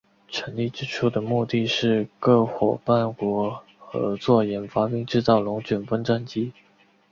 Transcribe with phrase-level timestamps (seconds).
[0.29, 6.53] 成立之初的目的是各夥伴国合作研发并制造龙卷风战机。